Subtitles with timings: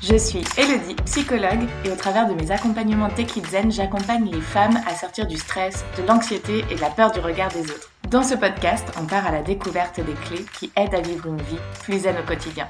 [0.00, 4.78] Je suis Elodie, psychologue, et au travers de mes accompagnements Tech Zen, j'accompagne les femmes
[4.86, 7.90] à sortir du stress, de l'anxiété et de la peur du regard des autres.
[8.08, 11.42] Dans ce podcast, on part à la découverte des clés qui aident à vivre une
[11.42, 12.68] vie plus zen au quotidien.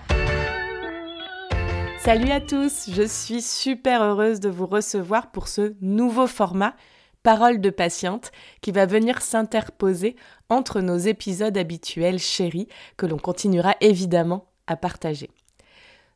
[1.98, 6.74] Salut à tous, je suis super heureuse de vous recevoir pour ce nouveau format
[7.22, 8.32] Parole de patiente
[8.62, 10.16] qui va venir s'interposer
[10.48, 15.28] entre nos épisodes habituels chéris que l'on continuera évidemment à partager.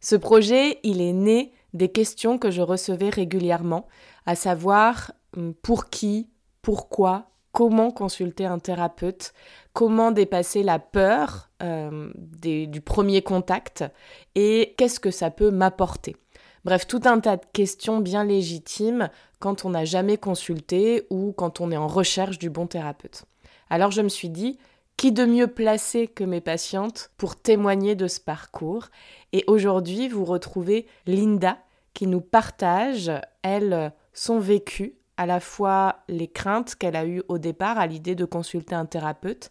[0.03, 3.87] Ce projet, il est né des questions que je recevais régulièrement,
[4.27, 6.29] à savoir hum, pour qui,
[6.61, 9.33] pourquoi, comment consulter un thérapeute,
[9.73, 13.85] comment dépasser la peur euh, du premier contact
[14.35, 16.17] et qu'est-ce que ça peut m'apporter.
[16.65, 21.61] Bref, tout un tas de questions bien légitimes quand on n'a jamais consulté ou quand
[21.61, 23.25] on est en recherche du bon thérapeute.
[23.69, 24.59] Alors je me suis dit,
[24.97, 28.89] qui de mieux placé que mes patientes pour témoigner de ce parcours?
[29.33, 31.59] Et aujourd'hui, vous retrouvez Linda
[31.95, 33.11] qui nous partage,
[33.43, 38.15] elle, son vécu, à la fois les craintes qu'elle a eues au départ à l'idée
[38.15, 39.51] de consulter un thérapeute,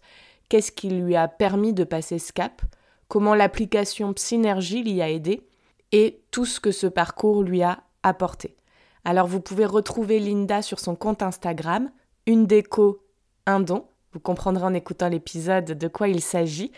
[0.50, 2.62] qu'est-ce qui lui a permis de passer ce cap,
[3.08, 5.48] comment l'application Psynergie l'y a aidé,
[5.92, 8.56] et tout ce que ce parcours lui a apporté.
[9.04, 11.92] Alors vous pouvez retrouver Linda sur son compte Instagram,
[12.26, 13.04] une déco,
[13.46, 16.72] un don, vous comprendrez en écoutant l'épisode de quoi il s'agit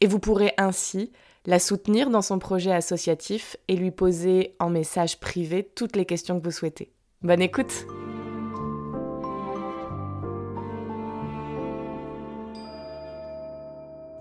[0.00, 1.12] et vous pourrez ainsi
[1.46, 6.38] la soutenir dans son projet associatif et lui poser en message privé toutes les questions
[6.38, 6.92] que vous souhaitez.
[7.22, 7.86] Bonne écoute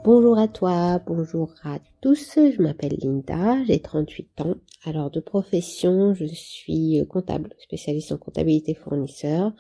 [0.06, 4.56] Bonjour à toi, bonjour à tous, je m'appelle Linda, j'ai 38 ans.
[4.86, 9.52] Alors de profession, je suis comptable, spécialiste en comptabilité fournisseur.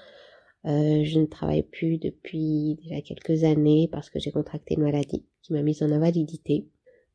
[0.66, 5.26] Euh, je ne travaille plus depuis déjà quelques années parce que j'ai contracté une maladie
[5.42, 6.68] qui m'a mise en invalidité.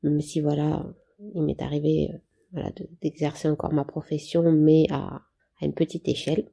[0.02, 0.86] Même si voilà,
[1.34, 2.18] il m'est arrivé euh,
[2.52, 5.22] voilà, d'exercer encore ma profession, mais à,
[5.60, 6.46] une petite échelle.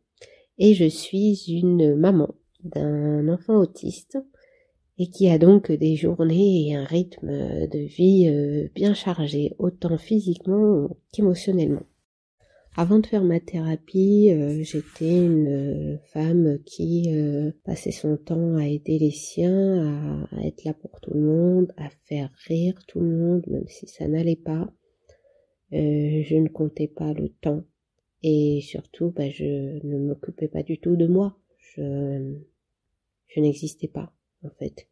[0.58, 4.18] Et je suis une maman d'un enfant autiste
[4.98, 9.98] et qui a donc des journées et un rythme de vie euh, bien chargé, autant
[9.98, 11.84] physiquement qu'émotionnellement.
[12.78, 18.56] Avant de faire ma thérapie, euh, j'étais une euh, femme qui euh, passait son temps
[18.56, 23.02] à aider les siens, à, être là pour tout le monde, à faire rire tout
[23.02, 24.72] le monde, même si ça n'allait pas.
[25.74, 27.66] je ne comptais pas le temps
[28.24, 31.38] et surtout, bah, je ne m'occupais pas du tout de moi.
[31.60, 32.38] Je,
[33.28, 34.14] je n'existais pas
[34.46, 34.88] en fait.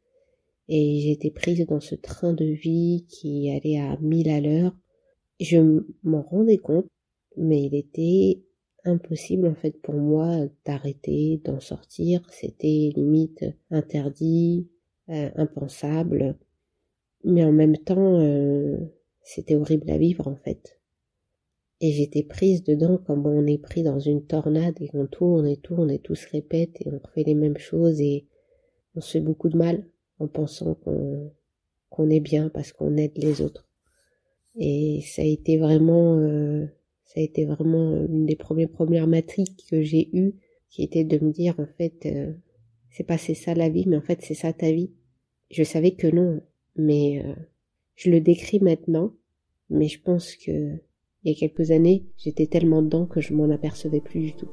[0.68, 4.76] Et j'étais prise dans ce train de vie qui allait à mille à l'heure.
[5.40, 5.60] Je
[6.04, 6.86] m'en rendais compte
[7.40, 8.44] mais il était
[8.86, 12.22] impossible en fait pour moi d'arrêter, d'en sortir.
[12.32, 14.68] C'était limite interdit,
[15.10, 16.38] euh, impensable.
[17.24, 18.78] Mais en même temps, euh,
[19.24, 20.80] c'était horrible à vivre en fait.
[21.82, 25.58] Et j'étais prise dedans comme on est pris dans une tornade et on tourne et
[25.58, 28.28] tourne et tout se répète et on fait les mêmes choses et
[28.96, 29.86] on se fait beaucoup de mal
[30.20, 31.32] en pensant qu'on
[31.90, 33.68] qu'on est bien parce qu'on aide les autres.
[34.56, 36.68] Et ça a été vraiment euh,
[37.10, 40.36] ça a été vraiment une des premières problématiques que j'ai eues,
[40.70, 42.34] qui était de me dire en fait, euh,
[42.92, 44.92] c'est pas c'est ça la vie, mais en fait c'est ça ta vie.
[45.50, 46.40] Je savais que non,
[46.76, 47.34] mais euh,
[47.96, 49.16] je le décris maintenant,
[49.72, 50.76] mais je pense que
[51.24, 54.52] il y a quelques années, j'étais tellement dedans que je m'en apercevais plus du tout.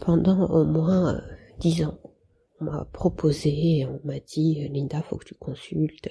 [0.00, 1.20] Pendant au moins euh,
[1.60, 2.00] dix ans,
[2.60, 6.10] on m'a proposé, on m'a dit, Linda, faut que tu consultes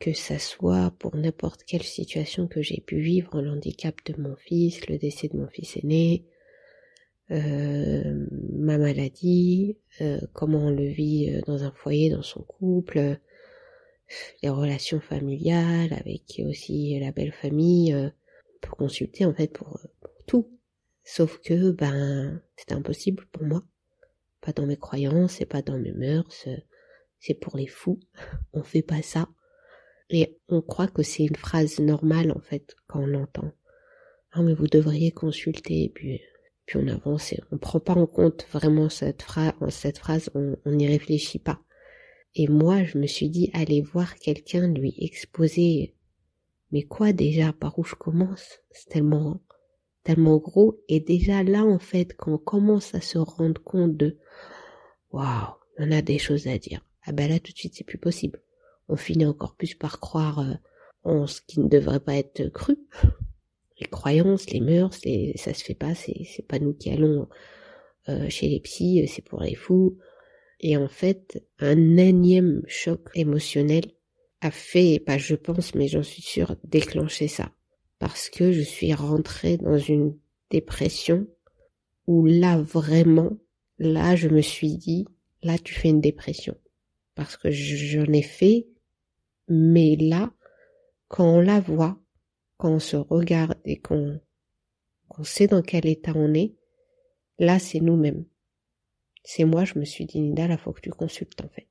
[0.00, 4.88] que ça soit pour n'importe quelle situation que j'ai pu vivre, l'handicap de mon fils,
[4.88, 6.24] le décès de mon fils aîné,
[7.30, 13.18] euh, ma maladie, euh, comment on le vit euh, dans un foyer, dans son couple,
[14.42, 18.10] les relations familiales, avec aussi la belle famille, on
[18.60, 19.78] peut consulter en fait pour,
[20.26, 20.50] tout.
[21.04, 23.62] Sauf que ben c'était impossible pour moi.
[24.40, 26.48] Pas dans mes croyances et pas dans mes mœurs.
[27.18, 28.00] C'est pour les fous.
[28.52, 29.28] On fait pas ça.
[30.10, 33.52] Et on croit que c'est une phrase normale en fait quand on l'entend.
[34.32, 36.20] Ah mais vous devriez consulter, et puis,
[36.66, 41.38] puis on avance et on prend pas en compte vraiment cette phrase, on n'y réfléchit
[41.38, 41.60] pas.
[42.34, 45.94] Et moi, je me suis dit, allez voir quelqu'un lui exposer,
[46.70, 48.60] mais quoi déjà, par où je commence?
[48.70, 49.40] C'est tellement,
[50.04, 50.80] tellement gros.
[50.88, 54.18] Et déjà là, en fait, quand on commence à se rendre compte de,
[55.10, 56.84] waouh, on a des choses à dire.
[57.02, 58.40] Ah ben là, tout de suite, c'est plus possible
[58.90, 60.54] on finit encore plus par croire euh,
[61.04, 62.76] en ce qui ne devrait pas être cru.
[63.80, 67.28] Les croyances, les mœurs, les, ça se fait pas, c'est, c'est pas nous qui allons
[68.10, 69.96] euh, chez les psys, c'est pour les fous.
[70.58, 73.84] Et en fait, un énième choc émotionnel
[74.42, 77.52] a fait, pas je pense, mais j'en suis sûre, déclencher ça.
[77.98, 80.18] Parce que je suis rentrée dans une
[80.50, 81.26] dépression
[82.06, 83.38] où là vraiment,
[83.78, 85.06] là je me suis dit,
[85.42, 86.56] là tu fais une dépression.
[87.14, 88.66] Parce que j'en ai fait,
[89.50, 90.32] mais là,
[91.08, 91.98] quand on la voit,
[92.56, 94.20] quand on se regarde et qu'on
[95.08, 96.54] qu'on sait dans quel état on est,
[97.40, 98.24] là c'est nous-mêmes.
[99.24, 101.68] C'est moi, je me suis dit, Nida, là faut que tu consultes en fait.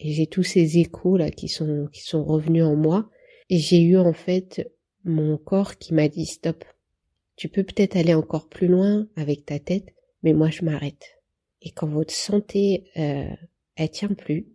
[0.00, 3.08] Et j'ai tous ces échos là qui sont qui sont revenus en moi
[3.48, 4.72] et j'ai eu en fait
[5.04, 6.64] mon corps qui m'a dit stop.
[7.36, 9.94] Tu peux peut-être aller encore plus loin avec ta tête,
[10.24, 11.22] mais moi je m'arrête.
[11.62, 13.30] Et quand votre santé euh,
[13.76, 14.48] elle tient plus,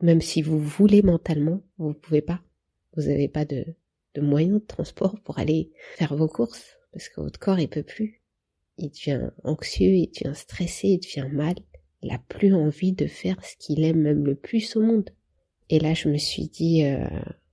[0.00, 2.40] même si vous voulez mentalement, vous pouvez pas.
[2.96, 3.64] Vous n'avez pas de,
[4.14, 7.82] de moyens de transport pour aller faire vos courses parce que votre corps il peut
[7.82, 8.22] plus.
[8.78, 11.54] Il devient anxieux, il devient stressé, il devient mal.
[12.02, 15.10] Il a plus envie de faire ce qu'il aime même le plus au monde.
[15.70, 17.06] Et là, je me suis dit, euh,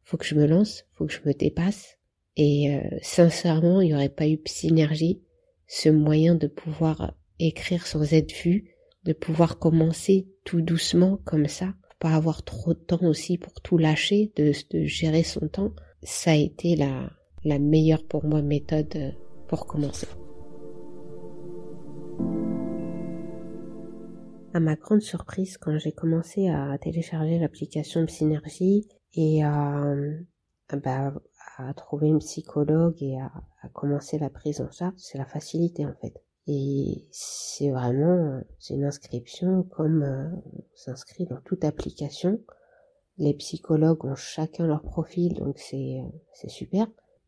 [0.04, 1.98] faut que je me lance, faut que je me dépasse.
[2.36, 5.22] Et euh, sincèrement, il n'y aurait pas eu synergie,
[5.68, 11.74] ce moyen de pouvoir écrire sans être vu, de pouvoir commencer tout doucement comme ça,
[12.04, 14.52] pas avoir trop de temps aussi pour tout lâcher, de,
[14.84, 15.72] gérer son temps.
[16.04, 19.12] Ça a été la, meilleure pour moi méthode euh,
[19.48, 20.08] pour commencer.
[24.54, 29.96] À ma grande surprise, quand j'ai commencé à télécharger l'application Synergie et à,
[30.84, 31.14] bah,
[31.58, 33.32] à trouver une psychologue et à,
[33.70, 36.22] commencer la prise en charge, c'est la facilité en fait.
[36.48, 42.42] Et c'est vraiment, c'est une inscription comme euh, on s'inscrit dans toute application.
[43.18, 46.02] Les psychologues ont chacun leur profil, donc c'est
[46.34, 46.88] c'est super.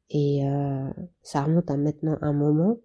[0.10, 0.90] Et euh,
[1.24, 2.78] ça remonte à maintenant un moment,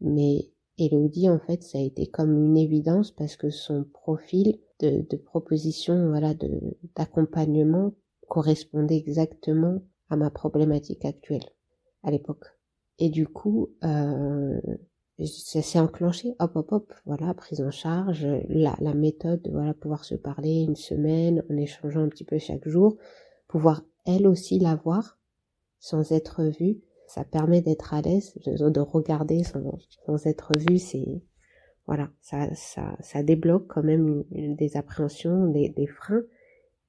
[0.00, 5.06] mais Elodie, en fait, ça a été comme une évidence parce que son profil de,
[5.08, 7.92] de proposition, voilà, de d'accompagnement
[8.28, 11.44] correspondait exactement à ma problématique actuelle
[12.02, 12.44] à l'époque.
[12.98, 14.60] Et du coup, euh,
[15.26, 20.04] ça s'est enclenché, hop, hop, hop, voilà, prise en charge, la, la méthode, voilà, pouvoir
[20.04, 22.96] se parler une semaine en échangeant un petit peu chaque jour,
[23.48, 25.18] pouvoir elle aussi la voir
[25.78, 31.22] sans être vue, ça permet d'être à l'aise, de regarder sans, sans être vu, c'est
[31.86, 36.22] voilà, ça, ça, ça débloque quand même des appréhensions, des, des, freins.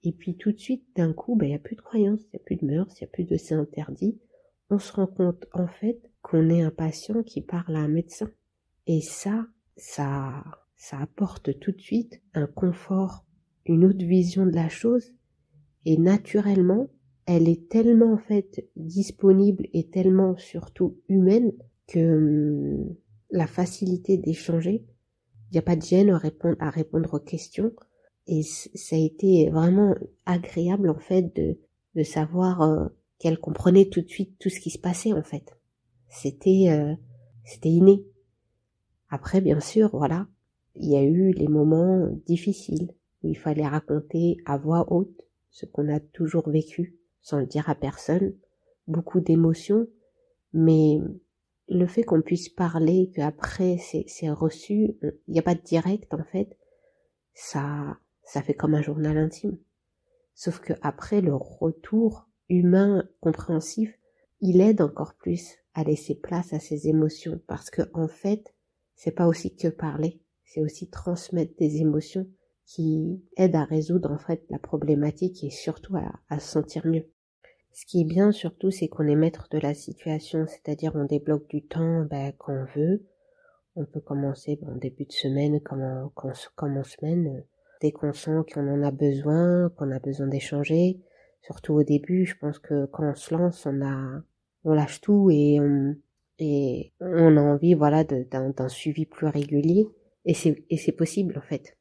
[0.04, 2.36] Et puis tout de suite, d'un coup, ben, il n'y a plus de croyances, il
[2.36, 4.20] n'y a plus de mœurs, il n'y a plus de c'est interdit.
[4.70, 8.31] On se rend compte en fait qu'on est un patient qui parle à un médecin.
[8.88, 9.46] Et ça,
[9.78, 10.44] ça,
[10.75, 13.25] ça apporte tout de suite un confort,
[13.68, 15.14] une autre vision de la chose.
[15.86, 16.88] Et naturellement,
[17.25, 21.52] elle est tellement en fait disponible et tellement surtout humaine
[21.88, 22.96] que hum,
[23.30, 24.86] la facilité d'échanger,
[25.50, 27.72] il n'y a pas de gêne à répondre, à répondre aux questions
[28.28, 31.58] et ça a été vraiment agréable en fait de,
[31.96, 32.88] de savoir euh,
[33.20, 35.58] qu'elle comprenait tout de suite tout ce qui se passait en fait.
[36.13, 36.94] C'était euh,
[37.44, 38.06] c'était inné.
[39.10, 40.27] Après bien sûr voilà,
[40.75, 42.94] il y a eu les moments difficiles
[43.24, 47.69] où il fallait raconter à voix haute ce qu'on a toujours vécu sans le dire
[47.69, 48.36] à personne,
[48.88, 49.88] beaucoup d'émotions,
[50.54, 51.00] mais
[51.69, 56.24] le fait qu'on puisse parler, qu'après c'est reçu, il n'y a pas de direct en
[56.24, 56.57] fait,
[57.33, 59.57] ça, ça fait comme un journal intime.
[60.36, 63.98] Sauf que après le retour humain compréhensif,
[64.41, 68.53] il aide encore plus à laisser place à ses émotions parce que en fait,
[68.96, 72.27] c'est pas aussi que parler, c'est aussi transmettre des émotions
[72.65, 75.96] qui aident à résoudre en fait la problématique et surtout
[76.30, 77.06] à, se sentir mieux.
[77.72, 81.48] Ce qui est bien surtout, c'est qu'on est maître de la situation, c'est-à-dire on débloque
[81.50, 83.06] du temps ben, quand on veut.
[83.75, 86.12] On peut commencer en début de semaine comme en,
[86.56, 87.44] comme en semaine,
[87.82, 91.01] dès qu'on sent qu'on en a besoin, qu'on a besoin d'échanger.
[91.42, 94.22] Surtout au début, je pense que quand on se lance, on a,
[94.63, 95.96] on lâche tout et on,
[96.39, 99.88] et on a envie, voilà, d'un suivi plus régulier.
[100.25, 101.77] Et c'est, et c'est possible en fait.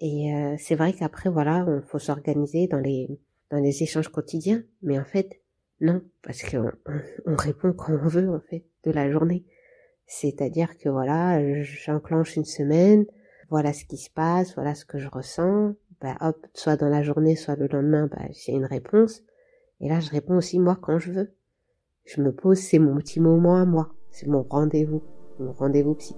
[0.00, 3.08] Et euh, c'est vrai qu'après, voilà, on faut s'organiser dans les,
[3.50, 5.40] dans les échanges quotidiens, mais en fait,
[5.80, 6.70] non, parce qu'on
[7.26, 9.44] on, répond quand on veut, en fait, de la journée.
[10.06, 13.06] C'est-à-dire que voilà, j'enclenche une semaine,
[13.50, 17.02] voilà ce qui se passe, voilà ce que je ressens, bah hop, soit dans la
[17.02, 19.22] journée, soit le lendemain, bah j'ai une réponse,
[19.80, 21.34] et là je réponds aussi moi quand je veux.
[22.06, 25.02] Je me pose, c'est mon petit moment à moi, c'est mon rendez-vous,
[25.40, 26.14] mon rendez-vous psy.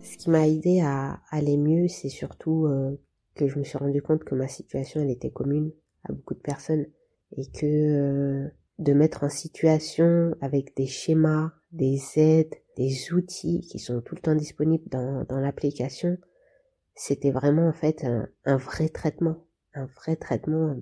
[0.00, 2.94] Ce qui m'a aidé à aller mieux, c'est surtout euh,
[3.34, 5.72] que je me suis rendu compte que ma situation elle était commune
[6.04, 6.86] à beaucoup de personnes
[7.36, 13.78] et que euh, de mettre en situation avec des schémas, des aides, des outils qui
[13.78, 16.18] sont tout le temps disponibles dans, dans l'application,
[16.94, 18.04] c'était vraiment en fait
[18.44, 20.76] un, vrai traitement, un vrai traitement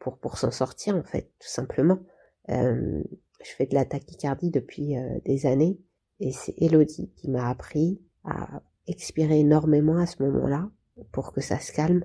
[0.00, 2.00] pour pour s'en sortir en fait, tout simplement.
[2.48, 3.02] Euh,
[3.44, 5.78] je fais de la tachycardie depuis euh, des années
[6.18, 10.68] et c'est Elodie qui m'a appris à expirer énormément à ce moment-là
[11.12, 12.04] pour que ça se calme.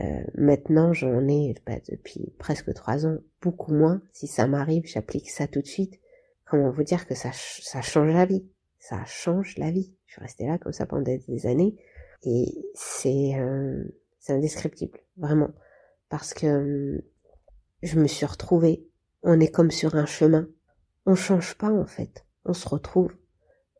[0.00, 4.00] Euh, maintenant, j'en ai bah, depuis presque trois ans beaucoup moins.
[4.14, 6.00] Si ça m'arrive, j'applique ça tout de suite.
[6.46, 9.94] Comment vous dire que ça, ça change la vie Ça change la vie.
[10.06, 11.76] Je suis restée là comme ça pendant des années
[12.24, 13.84] et c'est euh,
[14.18, 15.50] c'est indescriptible, vraiment,
[16.08, 17.11] parce que euh,
[17.82, 18.86] je me suis retrouvée.
[19.22, 20.48] On est comme sur un chemin.
[21.06, 22.24] On change pas en fait.
[22.44, 23.12] On se retrouve.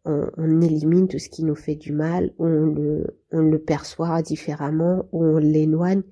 [0.05, 4.21] On, on élimine tout ce qui nous fait du mal, on le, on le perçoit
[4.23, 6.03] différemment, ou on l'éloigne.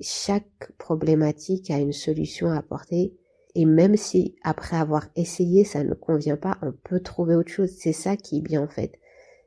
[0.00, 3.14] Chaque problématique a une solution à apporter.
[3.54, 7.70] Et même si après avoir essayé, ça ne convient pas, on peut trouver autre chose.
[7.70, 8.98] C'est ça qui est bien en fait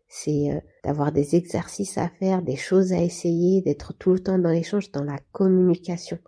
[0.08, 4.40] c'est euh, d'avoir des exercices à faire, des choses à essayer, d'être tout le temps
[4.40, 6.20] dans l'échange, dans la communication.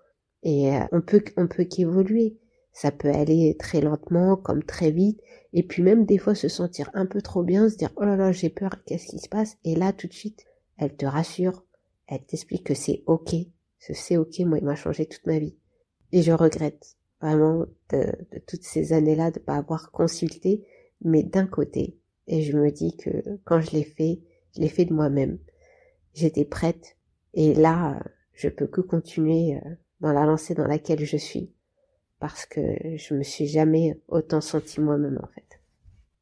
[0.43, 2.37] Et euh, on peut on peut qu'évoluer.
[2.71, 5.19] Ça peut aller très lentement, comme très vite,
[5.53, 8.15] et puis même des fois se sentir un peu trop bien, se dire oh là
[8.15, 9.57] là j'ai peur, qu'est-ce qui se passe?
[9.65, 10.45] Et là tout de suite,
[10.77, 11.65] elle te rassure,
[12.07, 13.35] elle t'explique que c'est ok,
[13.79, 15.57] ce c'est ok, moi il m'a changé toute ma vie.
[16.11, 20.63] Et je regrette vraiment de, de toutes ces années-là de pas avoir consulté,
[21.01, 23.09] mais d'un côté, et je me dis que
[23.43, 24.21] quand je l'ai fait,
[24.55, 25.39] je l'ai fait de moi-même.
[26.13, 26.95] J'étais prête.
[27.33, 28.01] Et là,
[28.33, 31.51] je peux que continuer euh, dans la lancée dans laquelle je suis.
[32.19, 32.61] Parce que
[32.97, 35.59] je me suis jamais autant sentie moi-même, en fait.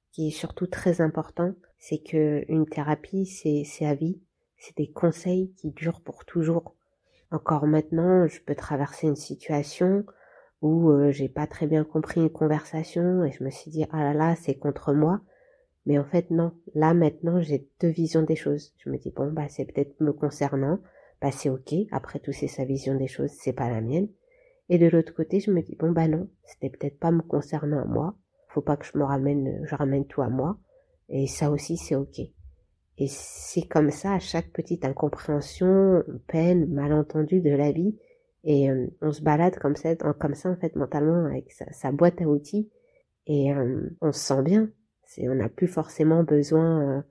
[0.05, 4.19] Ce qui est surtout très important, c'est que une thérapie, c'est, c'est à vie.
[4.57, 6.75] C'est des conseils qui durent pour toujours.
[7.31, 10.05] Encore maintenant, je peux traverser une situation
[10.62, 14.03] où euh, j'ai pas très bien compris une conversation et je me suis dit, ah
[14.03, 15.22] là là, c'est contre moi.
[15.86, 16.51] Mais en fait, non.
[16.74, 18.74] Là, maintenant, j'ai deux visions des choses.
[18.77, 20.79] Je me dis, bon, bah, c'est peut-être me concernant.
[21.21, 21.74] Bah, c'est ok.
[21.91, 24.09] Après tout, c'est sa vision des choses, c'est pas la mienne.
[24.69, 26.29] Et de l'autre côté, je me dis, bon, bah, non.
[26.43, 28.15] C'était peut-être pas me concernant à moi.
[28.50, 30.57] Faut pas que je me ramène, je ramène tout à moi.
[31.09, 32.19] Et ça aussi, c'est ok.
[33.00, 37.97] Et c'est comme ça à chaque petite incompréhension, peine, malentendu de la vie.
[38.43, 42.21] Et euh, on se balade comme ça, comme ça en fait mentalement avec sa, boîte
[42.21, 42.69] à outils.
[43.27, 44.69] Et euh, on se sent bien
[45.24, 47.01] on n'a plus forcément besoin, euh,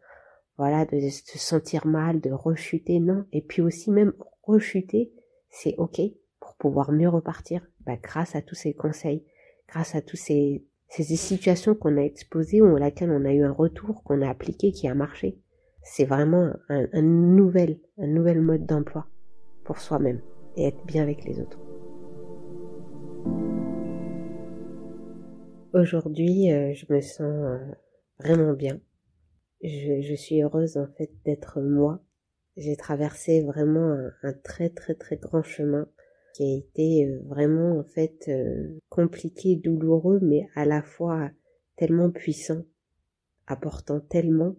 [0.58, 3.24] voilà, de se sentir mal, de rechuter, non.
[3.32, 5.12] Et puis aussi même rechuter,
[5.50, 6.00] c'est ok
[6.40, 9.24] pour pouvoir mieux repartir, bah, grâce à tous ces conseils,
[9.68, 13.42] grâce à tous ces, ces situations qu'on a exposées ou à laquelle on a eu
[13.42, 15.38] un retour, qu'on a appliqué, qui a marché.
[15.82, 19.06] C'est vraiment un, un nouvel, un nouvel mode d'emploi
[19.64, 20.20] pour soi-même
[20.56, 21.58] et être bien avec les autres.
[25.74, 27.58] Aujourd'hui, euh, je me sens euh,
[28.18, 28.80] vraiment bien.
[29.62, 32.02] Je, je suis heureuse en fait d'être moi.
[32.56, 35.88] J'ai traversé vraiment un, très très très grand chemin
[36.34, 41.30] qui a été euh, vraiment en fait euh, compliqué, douloureux, mais à la fois
[41.76, 42.62] tellement puissant,
[43.46, 44.56] apportant tellement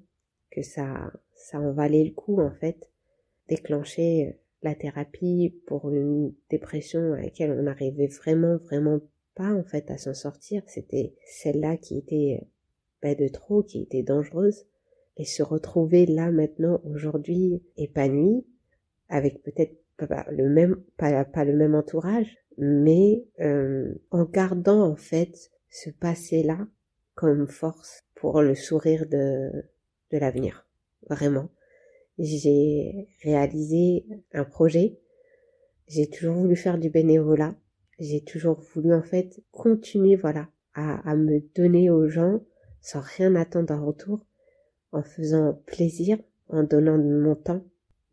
[0.51, 2.89] que ça ça en valait le coup en fait
[3.47, 8.99] déclencher euh, la thérapie pour une dépression à laquelle on n'arrivait vraiment vraiment
[9.35, 10.63] pas en fait à s'en sortir.
[10.67, 12.47] C'était celle-là qui était
[13.01, 14.65] pas de trop, qui était dangereuse,
[15.17, 18.45] et se retrouver là maintenant, aujourd'hui, épanouie,
[19.09, 24.95] avec peut-être pas le même, pas, pas le même entourage, mais euh, en gardant en
[24.95, 26.67] fait ce passé-là
[27.15, 29.51] comme force pour le sourire de,
[30.12, 30.67] de l'avenir.
[31.09, 31.50] Vraiment.
[32.19, 35.00] J'ai réalisé un projet.
[35.88, 37.55] J'ai toujours voulu faire du bénévolat.
[38.00, 42.41] J'ai toujours voulu en fait continuer, voilà, à, à me donner aux gens
[42.81, 44.25] sans rien attendre en retour,
[44.91, 46.17] en faisant plaisir,
[46.50, 47.63] en donnant mon temps,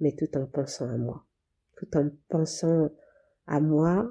[0.00, 1.24] mais tout en pensant à moi,
[1.76, 2.90] tout en pensant
[3.46, 4.10] à moi,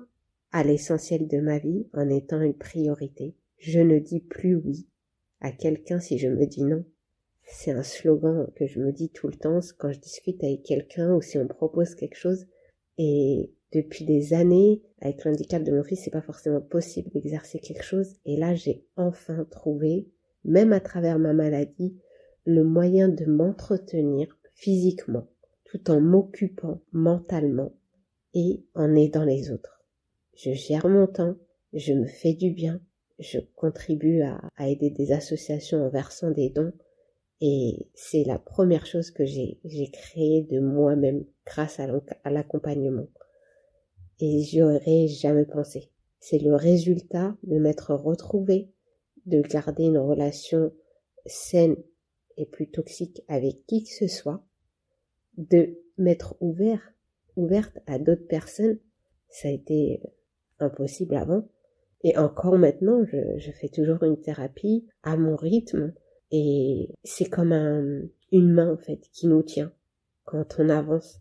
[0.51, 3.35] à l'essentiel de ma vie, en étant une priorité.
[3.57, 4.87] Je ne dis plus oui
[5.41, 6.85] à quelqu'un si je me dis non.
[7.45, 11.13] C'est un slogan que je me dis tout le temps quand je discute avec quelqu'un
[11.13, 12.45] ou si on me propose quelque chose.
[12.97, 17.83] Et depuis des années, avec l'handicap de mon fils, c'est pas forcément possible d'exercer quelque
[17.83, 18.15] chose.
[18.25, 20.07] Et là, j'ai enfin trouvé
[20.45, 21.97] même à travers ma maladie,
[22.45, 25.27] le moyen de m'entretenir physiquement,
[25.65, 27.73] tout en m'occupant mentalement
[28.33, 29.83] et en aidant les autres.
[30.35, 31.35] Je gère mon temps,
[31.73, 32.81] je me fais du bien,
[33.19, 36.73] je contribue à, aider des associations en versant des dons,
[37.41, 39.59] et c'est la première chose que j'ai
[39.91, 43.07] créée de moi-même grâce à l'accompagnement.
[44.19, 45.89] Et j'y aurais jamais pensé.
[46.19, 48.71] C'est le résultat de m'être retrouvée
[49.25, 50.71] de garder une relation
[51.25, 51.75] saine
[52.37, 54.43] et plus toxique avec qui que ce soit,
[55.37, 56.81] de m'être ouvert,
[57.35, 58.79] ouverte à d'autres personnes,
[59.29, 60.01] ça a été
[60.59, 61.47] impossible avant.
[62.03, 65.93] Et encore maintenant, je, fais toujours une thérapie à mon rythme.
[66.31, 69.71] Et c'est comme un, une main, en fait, qui nous tient
[70.25, 71.19] quand on avance,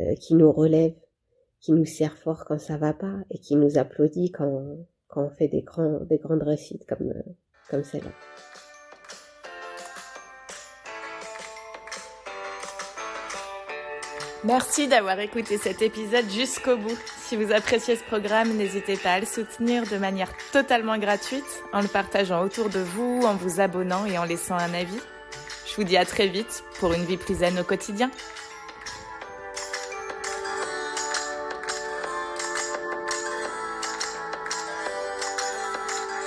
[0.00, 0.94] euh, qui nous relève,
[1.60, 4.76] qui nous serre fort quand ça va pas et qui nous applaudit quand,
[5.08, 7.22] quand on fait des, grands, des grandes réussites comme, euh,
[7.70, 8.12] comme celle-là.
[14.46, 16.96] Merci d'avoir écouté cet épisode jusqu'au bout.
[17.18, 21.80] Si vous appréciez ce programme, n'hésitez pas à le soutenir de manière totalement gratuite en
[21.80, 25.00] le partageant autour de vous, en vous abonnant et en laissant un avis.
[25.66, 28.08] Je vous dis à très vite pour une vie plus zen au quotidien.